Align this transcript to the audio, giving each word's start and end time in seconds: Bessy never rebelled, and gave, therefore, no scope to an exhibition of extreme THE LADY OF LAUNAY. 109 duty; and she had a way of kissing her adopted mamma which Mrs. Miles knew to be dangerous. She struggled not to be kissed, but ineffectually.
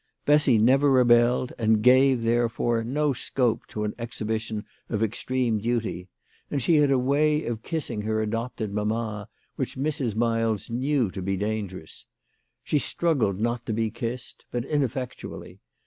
Bessy 0.25 0.57
never 0.57 0.91
rebelled, 0.91 1.53
and 1.59 1.83
gave, 1.83 2.23
therefore, 2.23 2.83
no 2.83 3.13
scope 3.13 3.67
to 3.67 3.83
an 3.83 3.93
exhibition 3.99 4.65
of 4.89 5.03
extreme 5.03 5.59
THE 5.59 5.73
LADY 5.75 5.77
OF 5.77 5.83
LAUNAY. 5.85 6.07
109 6.49 6.49
duty; 6.49 6.49
and 6.49 6.61
she 6.63 6.75
had 6.81 6.89
a 6.89 6.97
way 6.97 7.45
of 7.45 7.61
kissing 7.61 8.01
her 8.01 8.19
adopted 8.19 8.73
mamma 8.73 9.29
which 9.57 9.77
Mrs. 9.77 10.15
Miles 10.15 10.71
knew 10.71 11.11
to 11.11 11.21
be 11.21 11.37
dangerous. 11.37 12.07
She 12.63 12.79
struggled 12.79 13.39
not 13.39 13.63
to 13.67 13.73
be 13.73 13.91
kissed, 13.91 14.45
but 14.49 14.65
ineffectually. 14.65 15.59